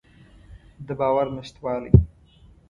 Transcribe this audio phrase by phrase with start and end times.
[0.87, 1.93] د باور نشتوالی.